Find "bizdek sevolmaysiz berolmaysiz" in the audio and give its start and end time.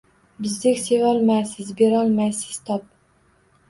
0.45-2.59